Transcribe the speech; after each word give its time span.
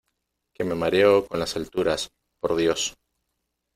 que 0.55 0.63
me 0.63 0.73
mareo 0.73 1.27
con 1.27 1.37
las 1.39 1.55
alturas, 1.55 2.09
por 2.39 2.55
Dios. 2.55 2.97